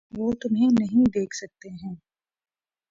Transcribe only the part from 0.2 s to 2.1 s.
تمہیں نہیں دیکھ سکتے ہیں۔